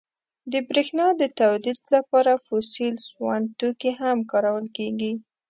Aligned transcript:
•د 0.51 0.53
برېښنا 0.69 1.07
د 1.21 1.23
تولید 1.39 1.79
لپاره 1.95 2.31
فوسیل 2.45 2.95
سون 3.09 3.41
توکي 3.59 3.91
هم 4.01 4.17
کارول 4.31 4.65
کېږي. 4.77 5.13